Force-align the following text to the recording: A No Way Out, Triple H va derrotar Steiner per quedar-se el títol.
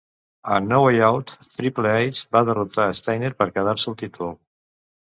A 0.53 0.55
No 0.69 0.79
Way 0.85 1.01
Out, 1.07 1.33
Triple 1.59 1.91
H 1.99 2.23
va 2.39 2.43
derrotar 2.49 2.89
Steiner 3.03 3.35
per 3.41 3.51
quedar-se 3.59 3.91
el 3.97 4.03
títol. 4.05 4.39